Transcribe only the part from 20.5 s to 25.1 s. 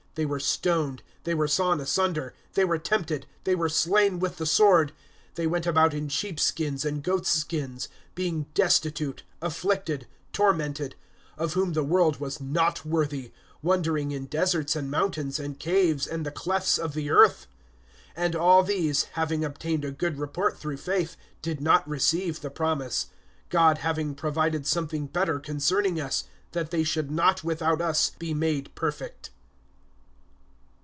through faith, did not receive the promise; (40)God having provided something